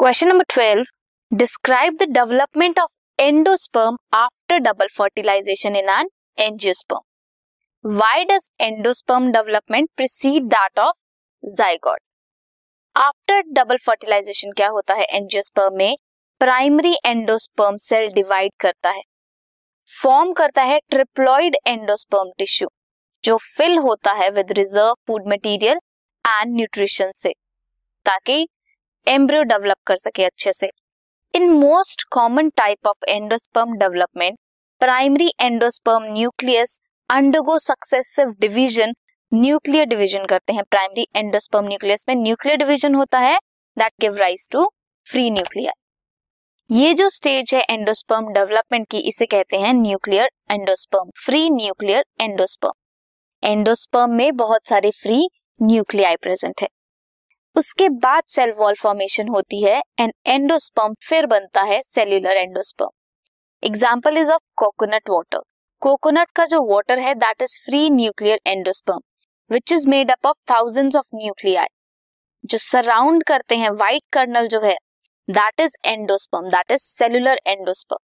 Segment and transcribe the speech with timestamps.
[0.00, 0.84] Question number twelve
[1.30, 6.08] describe the development of endosperm after double fertilisation in an
[6.38, 12.00] angiosperm why does endosperm development precede that of zygote
[12.96, 15.04] after double fertilisation क्या होता है?
[15.04, 15.96] Angiosperm में
[16.40, 19.02] primary endosperm cell divide करता है।
[19.88, 22.68] Form करता है triploid endosperm tissue
[23.24, 25.80] जो fill होता है with reserve food material
[26.24, 27.32] and nutrition से,
[28.06, 28.46] ताकि
[29.06, 30.70] एम्ब्रियो डेवलप कर सके अच्छे से।
[31.34, 34.38] In most common type of endosperm development
[34.80, 36.78] primary endosperm nucleus
[37.10, 38.92] undergo successive division
[39.32, 43.38] nuclear division करते हैं। प्राइमरी एंडोस्पर्म न्यूक्लियस में न्यूक्लियर डिवीज़न होता है
[43.76, 44.64] that give rise to
[45.06, 45.72] free nuclear
[46.70, 53.48] ये जो स्टेज है एंडोस्पर्म डेवलपमेंट की, इसे कहते हैं nuclear endosperm free nuclear endosperm
[53.48, 55.26] endosperm में बहुत सारे फ्री
[55.60, 56.68] न्यूक्लियाई प्रेजेंट है।
[57.60, 62.90] उसके बाद सेल वॉल फॉर्मेशन होती है एंड एंडोस्पर्म फिर बनता है cellular endosperm
[63.62, 65.40] example is of coconut water
[65.82, 69.00] coconut का जो वाटर है that is free nuclear endosperm
[69.50, 71.66] which is made up of thousands of nuclei
[72.44, 74.76] जो सराउंड करते हैं व्हाइट कर्नल जो है
[75.28, 78.04] that is endosperm that is cellular endosperm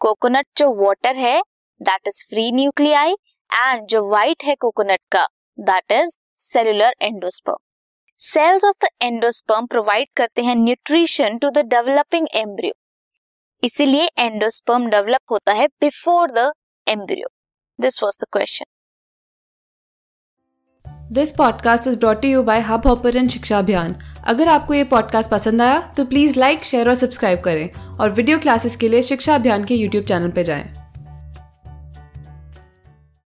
[0.00, 1.40] coconut जो water है
[1.80, 3.12] that is free nuclei
[3.50, 5.26] and जो white है coconut का
[5.58, 7.71] that is cellular endosperm
[8.22, 12.72] cells of the endosperm provide करते हैं nutrition to the developing embryo
[13.62, 16.52] इसीलिए एंडोस्पर्म डेवलप होता है before the
[16.86, 17.28] embryo
[17.80, 18.64] this was the question
[21.12, 25.62] this podcast is brought you by hub hopper Shiksha Abhiyan अगर आपको ये podcast पसंद
[25.62, 29.64] आया तो प्लीज़ लाइक शेयर और सब्सक्राइब करें और वीडियो क्लासेस के लिए शिक्षा अभियान
[29.64, 30.81] के यूट्यूब चैनल पर जाएँ।